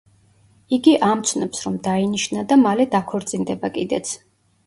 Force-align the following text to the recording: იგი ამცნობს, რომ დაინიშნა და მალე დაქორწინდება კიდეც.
იგი 0.77 0.93
ამცნობს, 1.07 1.59
რომ 1.65 1.75
დაინიშნა 1.87 2.45
და 2.53 2.59
მალე 2.63 2.87
დაქორწინდება 2.97 3.71
კიდეც. 3.79 4.17